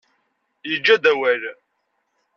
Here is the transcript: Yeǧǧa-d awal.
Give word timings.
Yeǧǧa-d 0.69 1.05
awal. 1.11 1.43